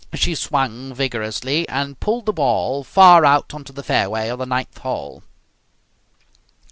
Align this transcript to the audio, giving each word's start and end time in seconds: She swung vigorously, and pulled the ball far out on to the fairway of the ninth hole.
She 0.15 0.33
swung 0.33 0.95
vigorously, 0.95 1.69
and 1.69 1.99
pulled 1.99 2.25
the 2.25 2.33
ball 2.33 2.83
far 2.83 3.23
out 3.23 3.53
on 3.53 3.63
to 3.65 3.71
the 3.71 3.83
fairway 3.83 4.29
of 4.29 4.39
the 4.39 4.47
ninth 4.47 4.79
hole. 4.79 5.21